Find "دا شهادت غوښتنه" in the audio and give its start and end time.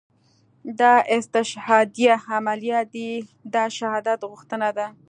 3.53-4.69